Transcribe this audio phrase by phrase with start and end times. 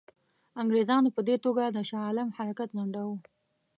[0.61, 3.17] انګرېزانو په دې توګه د شاه عالم حرکت ځنډاوه.